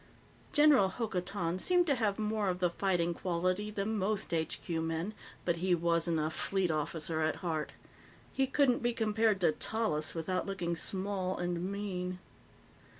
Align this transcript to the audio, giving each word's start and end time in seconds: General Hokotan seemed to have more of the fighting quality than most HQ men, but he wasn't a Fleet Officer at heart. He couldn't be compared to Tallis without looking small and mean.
General 0.51 0.89
Hokotan 0.89 1.59
seemed 1.59 1.85
to 1.85 1.93
have 1.93 2.17
more 2.17 2.49
of 2.49 2.57
the 2.57 2.71
fighting 2.71 3.13
quality 3.13 3.69
than 3.69 3.99
most 3.99 4.33
HQ 4.33 4.67
men, 4.67 5.13
but 5.45 5.57
he 5.57 5.75
wasn't 5.75 6.19
a 6.19 6.31
Fleet 6.31 6.71
Officer 6.71 7.19
at 7.21 7.35
heart. 7.45 7.73
He 8.33 8.47
couldn't 8.47 8.81
be 8.81 8.93
compared 8.93 9.39
to 9.41 9.51
Tallis 9.51 10.15
without 10.15 10.47
looking 10.47 10.75
small 10.75 11.37
and 11.37 11.71
mean. 11.71 12.17